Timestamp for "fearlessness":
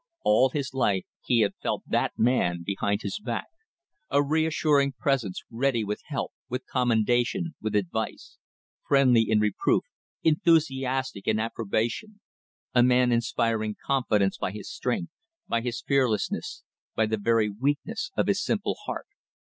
15.85-16.63